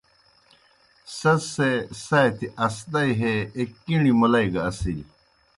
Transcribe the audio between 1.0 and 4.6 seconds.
سیْس سے ساتیْ اسدئی ہے ایْک کِݨیْ مُلَئی